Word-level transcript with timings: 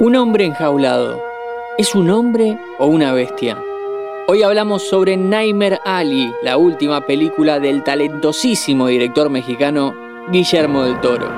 Un 0.00 0.14
hombre 0.14 0.44
enjaulado. 0.44 1.20
¿Es 1.76 1.96
un 1.96 2.08
hombre 2.10 2.56
o 2.78 2.86
una 2.86 3.12
bestia? 3.12 3.60
Hoy 4.28 4.44
hablamos 4.44 4.84
sobre 4.84 5.16
Naimer 5.16 5.80
Ali, 5.84 6.32
la 6.40 6.56
última 6.56 7.04
película 7.04 7.58
del 7.58 7.82
talentosísimo 7.82 8.86
director 8.86 9.28
mexicano 9.28 9.92
Guillermo 10.30 10.84
del 10.84 11.00
Toro. 11.00 11.28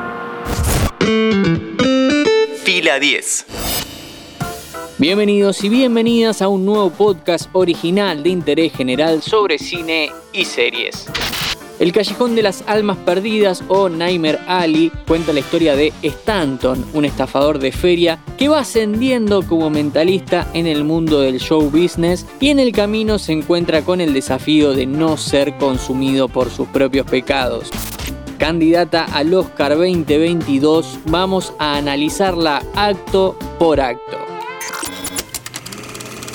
Fila 2.62 2.98
10. 2.98 3.46
Bienvenidos 4.98 5.64
y 5.64 5.70
bienvenidas 5.70 6.42
a 6.42 6.48
un 6.48 6.66
nuevo 6.66 6.90
podcast 6.90 7.48
original 7.54 8.22
de 8.22 8.28
interés 8.28 8.74
general 8.74 9.22
sobre 9.22 9.58
cine 9.58 10.12
y 10.34 10.44
series. 10.44 11.06
El 11.80 11.92
Callejón 11.92 12.34
de 12.36 12.42
las 12.42 12.62
Almas 12.66 12.98
Perdidas 12.98 13.64
o 13.68 13.88
Naimer 13.88 14.38
Ali 14.46 14.92
cuenta 15.08 15.32
la 15.32 15.40
historia 15.40 15.74
de 15.74 15.94
Stanton, 16.02 16.84
un 16.92 17.06
estafador 17.06 17.58
de 17.58 17.72
feria 17.72 18.18
que 18.36 18.48
va 18.48 18.58
ascendiendo 18.58 19.42
como 19.42 19.70
mentalista 19.70 20.46
en 20.52 20.66
el 20.66 20.84
mundo 20.84 21.20
del 21.20 21.40
show 21.40 21.70
business 21.70 22.26
y 22.38 22.50
en 22.50 22.58
el 22.58 22.72
camino 22.72 23.18
se 23.18 23.32
encuentra 23.32 23.80
con 23.80 24.02
el 24.02 24.12
desafío 24.12 24.74
de 24.74 24.84
no 24.84 25.16
ser 25.16 25.56
consumido 25.56 26.28
por 26.28 26.50
sus 26.50 26.68
propios 26.68 27.06
pecados. 27.06 27.70
Candidata 28.36 29.04
al 29.04 29.32
Oscar 29.32 29.70
2022, 29.74 30.98
vamos 31.06 31.54
a 31.58 31.78
analizarla 31.78 32.62
acto 32.74 33.38
por 33.58 33.80
acto. 33.80 34.29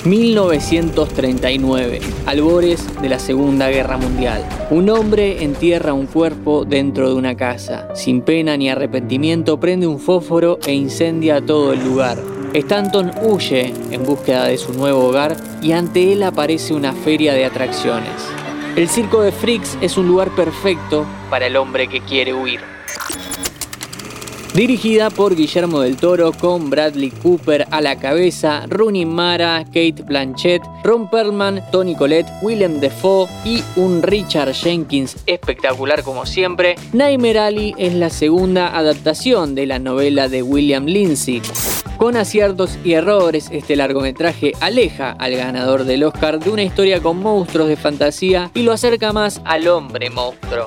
1939, 0.06 2.00
albores 2.26 2.86
de 3.02 3.08
la 3.08 3.18
Segunda 3.18 3.68
Guerra 3.70 3.96
Mundial. 3.96 4.48
Un 4.70 4.88
hombre 4.88 5.42
entierra 5.42 5.94
un 5.94 6.06
cuerpo 6.06 6.64
dentro 6.64 7.08
de 7.08 7.16
una 7.16 7.36
casa. 7.36 7.88
Sin 7.94 8.22
pena 8.22 8.56
ni 8.56 8.70
arrepentimiento 8.70 9.58
prende 9.58 9.88
un 9.88 9.98
fósforo 9.98 10.60
e 10.64 10.72
incendia 10.72 11.44
todo 11.44 11.72
el 11.72 11.82
lugar. 11.82 12.18
Stanton 12.54 13.10
huye 13.20 13.74
en 13.90 14.04
búsqueda 14.04 14.44
de 14.44 14.58
su 14.58 14.72
nuevo 14.74 15.08
hogar 15.08 15.36
y 15.60 15.72
ante 15.72 16.12
él 16.12 16.22
aparece 16.22 16.72
una 16.72 16.92
feria 16.92 17.34
de 17.34 17.44
atracciones. 17.44 18.12
El 18.76 18.88
circo 18.88 19.22
de 19.22 19.32
Freaks 19.32 19.76
es 19.80 19.96
un 19.96 20.06
lugar 20.06 20.30
perfecto 20.36 21.04
para 21.30 21.48
el 21.48 21.56
hombre 21.56 21.88
que 21.88 22.00
quiere 22.00 22.32
huir. 22.32 22.60
Dirigida 24.56 25.10
por 25.10 25.36
Guillermo 25.36 25.80
del 25.80 25.98
Toro 25.98 26.32
con 26.32 26.70
Bradley 26.70 27.10
Cooper 27.10 27.66
a 27.70 27.82
la 27.82 27.96
cabeza, 27.96 28.64
Rooney 28.66 29.04
Mara, 29.04 29.62
Kate 29.66 30.02
Blanchett, 30.02 30.62
Ron 30.82 31.10
Perlman, 31.10 31.62
Tony 31.70 31.94
Collette, 31.94 32.30
Willem 32.40 32.80
Dafoe 32.80 33.28
y 33.44 33.62
un 33.76 34.02
Richard 34.02 34.54
Jenkins 34.54 35.18
espectacular 35.26 36.02
como 36.02 36.24
siempre, 36.24 36.76
Naimer 36.94 37.36
Ali 37.36 37.74
es 37.76 37.92
la 37.92 38.08
segunda 38.08 38.74
adaptación 38.74 39.54
de 39.54 39.66
la 39.66 39.78
novela 39.78 40.30
de 40.30 40.42
William 40.42 40.86
Lindsay. 40.86 41.42
Con 41.98 42.16
aciertos 42.16 42.78
y 42.82 42.94
errores, 42.94 43.50
este 43.52 43.76
largometraje 43.76 44.52
aleja 44.60 45.10
al 45.18 45.36
ganador 45.36 45.84
del 45.84 46.02
Oscar 46.02 46.38
de 46.38 46.48
una 46.48 46.62
historia 46.62 47.02
con 47.02 47.18
monstruos 47.18 47.68
de 47.68 47.76
fantasía 47.76 48.50
y 48.54 48.62
lo 48.62 48.72
acerca 48.72 49.12
más 49.12 49.42
al 49.44 49.68
hombre 49.68 50.08
monstruo. 50.08 50.66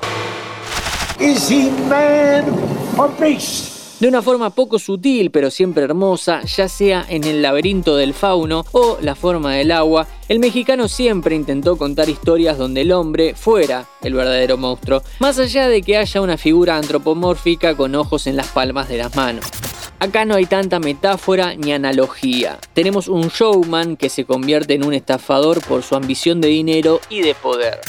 De 4.00 4.08
una 4.08 4.22
forma 4.22 4.50
poco 4.50 4.80
sutil 4.80 5.30
pero 5.30 5.52
siempre 5.52 5.83
hermosa, 5.83 6.42
ya 6.44 6.69
sea 6.69 7.05
en 7.09 7.25
el 7.25 7.42
laberinto 7.42 7.97
del 7.97 8.14
fauno 8.14 8.66
o 8.72 8.97
la 9.02 9.14
forma 9.14 9.55
del 9.55 9.72
agua, 9.72 10.08
el 10.30 10.39
mexicano 10.39 10.88
siempre 10.88 11.36
intentó 11.36 11.78
contar 11.78 12.08
historias 12.08 12.58
donde 12.58 12.81
el 12.81 12.94
hombre 12.94 13.36
fuera 13.36 13.89
el 14.02 14.14
verdadero 14.14 14.55
monstruo, 14.55 15.03
más 15.20 15.38
allá 15.38 15.67
de 15.67 15.81
que 15.81 15.97
haya 15.97 16.22
una 16.22 16.38
figura 16.38 16.77
antropomórfica 16.77 17.75
con 17.75 17.94
ojos 17.94 18.25
en 18.27 18.38
las 18.38 18.47
palmas 18.47 18.88
de 18.88 19.00
las 19.00 19.14
manos. 19.17 19.45
Acá 20.00 20.23
no 20.23 20.36
hay 20.36 20.45
tanta 20.45 20.80
metáfora 20.80 21.55
ni 21.55 21.73
analogía. 21.73 22.58
Tenemos 22.73 23.09
un 23.09 23.27
showman 23.27 23.97
que 23.97 24.08
se 24.08 24.23
convierte 24.23 24.75
en 24.75 24.86
un 24.86 24.94
estafador 24.94 25.61
por 25.61 25.83
su 25.83 25.95
ambición 25.95 26.39
de 26.39 26.48
dinero 26.48 27.02
y 27.09 27.20
de 27.20 27.36
poder. 27.36 27.82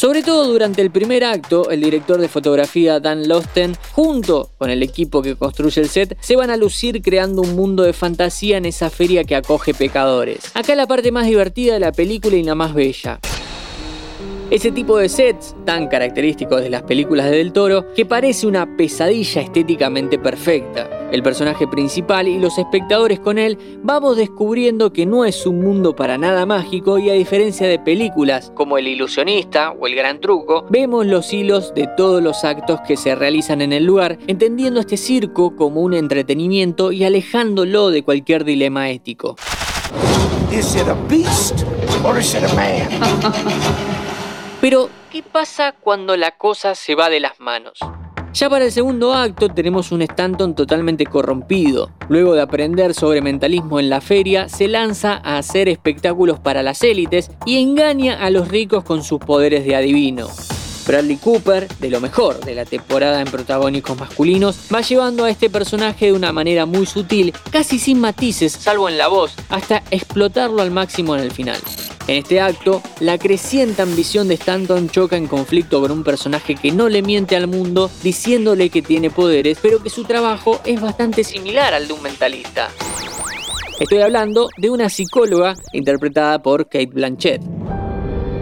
Sobre 0.00 0.22
todo 0.22 0.50
durante 0.50 0.80
el 0.80 0.90
primer 0.90 1.24
acto, 1.24 1.68
el 1.68 1.82
director 1.82 2.18
de 2.18 2.28
fotografía 2.28 3.00
Dan 3.00 3.28
Losten, 3.28 3.76
junto 3.92 4.48
con 4.56 4.70
el 4.70 4.82
equipo 4.82 5.20
que 5.20 5.36
construye 5.36 5.78
el 5.78 5.90
set, 5.90 6.16
se 6.22 6.36
van 6.36 6.48
a 6.48 6.56
lucir 6.56 7.02
creando 7.02 7.42
un 7.42 7.54
mundo 7.54 7.82
de 7.82 7.92
fantasía 7.92 8.56
en 8.56 8.64
esa 8.64 8.88
feria 8.88 9.24
que 9.24 9.36
acoge 9.36 9.74
pecadores. 9.74 10.52
Acá 10.54 10.74
la 10.74 10.86
parte 10.86 11.12
más 11.12 11.26
divertida 11.26 11.74
de 11.74 11.80
la 11.80 11.92
película 11.92 12.34
y 12.34 12.42
la 12.42 12.54
más 12.54 12.72
bella. 12.72 13.20
Ese 14.50 14.72
tipo 14.72 14.98
de 14.98 15.08
sets, 15.08 15.54
tan 15.64 15.86
característicos 15.86 16.60
de 16.60 16.70
las 16.70 16.82
películas 16.82 17.30
de 17.30 17.36
Del 17.36 17.52
Toro, 17.52 17.86
que 17.94 18.04
parece 18.04 18.48
una 18.48 18.76
pesadilla 18.76 19.42
estéticamente 19.42 20.18
perfecta. 20.18 21.08
El 21.12 21.22
personaje 21.22 21.68
principal 21.68 22.26
y 22.26 22.40
los 22.40 22.58
espectadores 22.58 23.20
con 23.20 23.38
él 23.38 23.56
vamos 23.84 24.16
descubriendo 24.16 24.92
que 24.92 25.06
no 25.06 25.24
es 25.24 25.46
un 25.46 25.60
mundo 25.60 25.94
para 25.94 26.18
nada 26.18 26.46
mágico 26.46 26.98
y 26.98 27.10
a 27.10 27.12
diferencia 27.12 27.68
de 27.68 27.78
películas 27.78 28.50
como 28.52 28.76
El 28.76 28.88
ilusionista 28.88 29.70
o 29.70 29.86
El 29.86 29.94
gran 29.94 30.18
truco, 30.20 30.66
vemos 30.68 31.06
los 31.06 31.32
hilos 31.32 31.72
de 31.72 31.88
todos 31.96 32.20
los 32.20 32.42
actos 32.42 32.80
que 32.80 32.96
se 32.96 33.14
realizan 33.14 33.60
en 33.62 33.72
el 33.72 33.84
lugar, 33.84 34.18
entendiendo 34.26 34.80
este 34.80 34.96
circo 34.96 35.54
como 35.54 35.80
un 35.80 35.94
entretenimiento 35.94 36.90
y 36.90 37.04
alejándolo 37.04 37.90
de 37.90 38.02
cualquier 38.02 38.44
dilema 38.44 38.90
ético. 38.90 39.36
Pero, 44.60 44.90
¿qué 45.10 45.22
pasa 45.22 45.72
cuando 45.72 46.16
la 46.18 46.32
cosa 46.32 46.74
se 46.74 46.94
va 46.94 47.08
de 47.08 47.18
las 47.18 47.40
manos? 47.40 47.78
Ya 48.34 48.50
para 48.50 48.66
el 48.66 48.72
segundo 48.72 49.14
acto 49.14 49.48
tenemos 49.48 49.90
un 49.90 50.02
Stanton 50.02 50.54
totalmente 50.54 51.06
corrompido. 51.06 51.90
Luego 52.08 52.34
de 52.34 52.42
aprender 52.42 52.94
sobre 52.94 53.22
mentalismo 53.22 53.80
en 53.80 53.88
la 53.88 54.00
feria, 54.00 54.48
se 54.48 54.68
lanza 54.68 55.14
a 55.24 55.38
hacer 55.38 55.68
espectáculos 55.68 56.38
para 56.38 56.62
las 56.62 56.84
élites 56.84 57.30
y 57.46 57.60
engaña 57.60 58.22
a 58.22 58.30
los 58.30 58.48
ricos 58.48 58.84
con 58.84 59.02
sus 59.02 59.18
poderes 59.18 59.64
de 59.64 59.74
adivino. 59.76 60.28
Bradley 60.86 61.16
Cooper, 61.16 61.66
de 61.78 61.90
lo 61.90 62.00
mejor 62.00 62.40
de 62.44 62.54
la 62.54 62.64
temporada 62.64 63.20
en 63.20 63.28
protagónicos 63.28 63.98
masculinos, 63.98 64.60
va 64.72 64.82
llevando 64.82 65.24
a 65.24 65.30
este 65.30 65.48
personaje 65.48 66.06
de 66.06 66.12
una 66.12 66.32
manera 66.32 66.66
muy 66.66 66.84
sutil, 66.84 67.32
casi 67.50 67.78
sin 67.78 67.98
matices, 67.98 68.52
salvo 68.52 68.88
en 68.88 68.98
la 68.98 69.08
voz, 69.08 69.34
hasta 69.48 69.82
explotarlo 69.90 70.62
al 70.62 70.70
máximo 70.70 71.16
en 71.16 71.22
el 71.22 71.30
final. 71.30 71.60
En 72.10 72.16
este 72.16 72.40
acto, 72.40 72.82
la 72.98 73.18
creciente 73.18 73.82
ambición 73.82 74.26
de 74.26 74.34
Stanton 74.34 74.88
choca 74.88 75.16
en 75.16 75.28
conflicto 75.28 75.80
con 75.80 75.92
un 75.92 76.02
personaje 76.02 76.56
que 76.56 76.72
no 76.72 76.88
le 76.88 77.02
miente 77.02 77.36
al 77.36 77.46
mundo 77.46 77.88
diciéndole 78.02 78.68
que 78.68 78.82
tiene 78.82 79.10
poderes, 79.10 79.60
pero 79.62 79.80
que 79.80 79.90
su 79.90 80.02
trabajo 80.02 80.60
es 80.64 80.80
bastante 80.80 81.22
similar 81.22 81.72
al 81.72 81.86
de 81.86 81.92
un 81.92 82.02
mentalista. 82.02 82.68
Estoy 83.78 84.00
hablando 84.00 84.48
de 84.56 84.70
una 84.70 84.88
psicóloga 84.88 85.54
interpretada 85.72 86.42
por 86.42 86.64
Kate 86.64 86.86
Blanchett. 86.86 87.42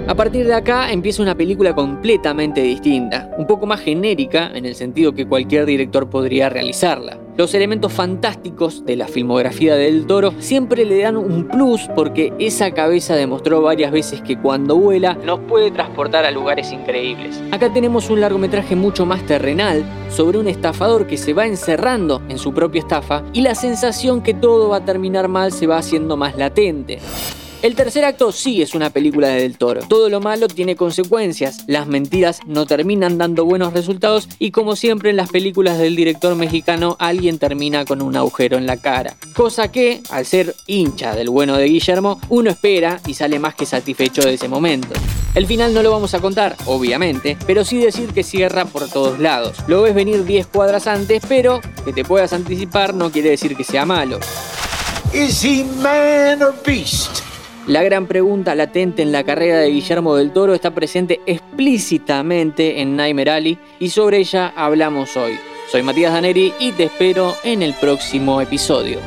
A 0.06 0.14
partir 0.14 0.46
de 0.46 0.54
acá 0.54 0.90
empieza 0.90 1.22
una 1.22 1.34
película 1.34 1.74
completamente 1.74 2.62
distinta, 2.62 3.30
un 3.36 3.46
poco 3.46 3.66
más 3.66 3.80
genérica 3.80 4.50
en 4.54 4.64
el 4.64 4.76
sentido 4.76 5.12
que 5.12 5.28
cualquier 5.28 5.66
director 5.66 6.08
podría 6.08 6.48
realizarla. 6.48 7.17
Los 7.38 7.54
elementos 7.54 7.92
fantásticos 7.92 8.84
de 8.84 8.96
la 8.96 9.06
filmografía 9.06 9.76
del 9.76 10.06
Toro 10.08 10.34
siempre 10.40 10.84
le 10.84 11.02
dan 11.02 11.16
un 11.16 11.46
plus 11.46 11.88
porque 11.94 12.32
esa 12.40 12.72
cabeza 12.72 13.14
demostró 13.14 13.62
varias 13.62 13.92
veces 13.92 14.20
que 14.22 14.36
cuando 14.36 14.74
vuela 14.74 15.14
nos 15.24 15.38
puede 15.38 15.70
transportar 15.70 16.24
a 16.24 16.32
lugares 16.32 16.72
increíbles. 16.72 17.40
Acá 17.52 17.72
tenemos 17.72 18.10
un 18.10 18.22
largometraje 18.22 18.74
mucho 18.74 19.06
más 19.06 19.24
terrenal 19.24 19.84
sobre 20.10 20.38
un 20.38 20.48
estafador 20.48 21.06
que 21.06 21.16
se 21.16 21.32
va 21.32 21.46
encerrando 21.46 22.20
en 22.28 22.38
su 22.38 22.52
propia 22.52 22.80
estafa 22.80 23.22
y 23.32 23.42
la 23.42 23.54
sensación 23.54 24.20
que 24.20 24.34
todo 24.34 24.70
va 24.70 24.78
a 24.78 24.84
terminar 24.84 25.28
mal 25.28 25.52
se 25.52 25.68
va 25.68 25.78
haciendo 25.78 26.16
más 26.16 26.36
latente. 26.36 26.98
El 27.60 27.74
tercer 27.74 28.04
acto 28.04 28.30
sí 28.30 28.62
es 28.62 28.76
una 28.76 28.90
película 28.90 29.28
de 29.28 29.42
Del 29.42 29.58
Toro. 29.58 29.80
Todo 29.88 30.08
lo 30.08 30.20
malo 30.20 30.46
tiene 30.46 30.76
consecuencias, 30.76 31.64
las 31.66 31.88
mentiras 31.88 32.38
no 32.46 32.66
terminan 32.66 33.18
dando 33.18 33.44
buenos 33.44 33.72
resultados 33.72 34.28
y 34.38 34.52
como 34.52 34.76
siempre 34.76 35.10
en 35.10 35.16
las 35.16 35.30
películas 35.30 35.76
del 35.76 35.96
director 35.96 36.36
mexicano 36.36 36.94
alguien 37.00 37.40
termina 37.40 37.84
con 37.84 38.00
un 38.00 38.14
agujero 38.14 38.58
en 38.58 38.66
la 38.66 38.76
cara. 38.76 39.16
Cosa 39.34 39.72
que, 39.72 40.02
al 40.10 40.24
ser 40.24 40.54
hincha 40.68 41.16
del 41.16 41.30
bueno 41.30 41.56
de 41.56 41.64
Guillermo, 41.64 42.20
uno 42.28 42.48
espera 42.50 43.00
y 43.08 43.14
sale 43.14 43.40
más 43.40 43.56
que 43.56 43.66
satisfecho 43.66 44.22
de 44.22 44.34
ese 44.34 44.46
momento. 44.46 44.90
El 45.34 45.46
final 45.48 45.74
no 45.74 45.82
lo 45.82 45.90
vamos 45.90 46.14
a 46.14 46.20
contar, 46.20 46.56
obviamente, 46.66 47.36
pero 47.44 47.64
sí 47.64 47.78
decir 47.78 48.12
que 48.12 48.22
cierra 48.22 48.66
por 48.66 48.88
todos 48.88 49.18
lados. 49.18 49.56
Lo 49.66 49.82
ves 49.82 49.96
venir 49.96 50.24
10 50.24 50.46
cuadras 50.46 50.86
antes, 50.86 51.24
pero 51.28 51.60
que 51.84 51.92
te 51.92 52.04
puedas 52.04 52.32
anticipar 52.32 52.94
no 52.94 53.10
quiere 53.10 53.30
decir 53.30 53.56
que 53.56 53.64
sea 53.64 53.84
malo. 53.84 54.20
La 57.68 57.82
gran 57.82 58.06
pregunta 58.06 58.54
latente 58.54 59.02
en 59.02 59.12
la 59.12 59.24
carrera 59.24 59.58
de 59.58 59.68
Guillermo 59.68 60.16
del 60.16 60.32
Toro 60.32 60.54
está 60.54 60.70
presente 60.70 61.20
explícitamente 61.26 62.80
en 62.80 62.96
Naimer 62.96 63.28
Ali 63.28 63.58
y 63.78 63.90
sobre 63.90 64.20
ella 64.20 64.54
hablamos 64.56 65.14
hoy. 65.18 65.38
Soy 65.70 65.82
Matías 65.82 66.14
Daneri 66.14 66.54
y 66.58 66.72
te 66.72 66.84
espero 66.84 67.36
en 67.44 67.60
el 67.60 67.74
próximo 67.74 68.40
episodio. 68.40 68.98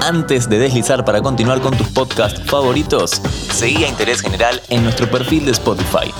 Antes 0.00 0.48
de 0.48 0.58
deslizar 0.58 1.04
para 1.04 1.20
continuar 1.20 1.60
con 1.60 1.76
tus 1.76 1.88
podcasts 1.88 2.42
favoritos, 2.46 3.10
seguí 3.10 3.84
a 3.84 3.88
Interés 3.88 4.22
General 4.22 4.62
en 4.70 4.84
nuestro 4.84 5.10
perfil 5.10 5.44
de 5.44 5.50
Spotify. 5.50 6.10